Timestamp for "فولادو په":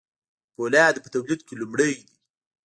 0.55-1.09